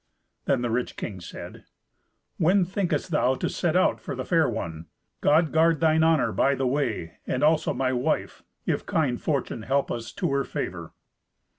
Then 0.45 0.63
the 0.63 0.71
rich 0.71 0.97
king 0.97 1.19
said, 1.21 1.65
"When 2.37 2.65
thinkest 2.65 3.11
thou 3.11 3.35
to 3.35 3.47
set 3.47 3.75
out 3.75 4.01
for 4.01 4.15
the 4.15 4.25
fair 4.25 4.49
one? 4.49 4.87
God 5.21 5.51
guard 5.51 5.79
thine 5.79 6.03
honour 6.03 6.31
by 6.31 6.55
the 6.55 6.65
way, 6.65 7.19
and 7.27 7.43
also 7.43 7.71
my 7.71 7.93
wife, 7.93 8.41
if 8.65 8.83
kind 8.87 9.21
fortune 9.21 9.61
help 9.61 9.91
us 9.91 10.11
to 10.13 10.31
her 10.31 10.43
favour." 10.43 10.93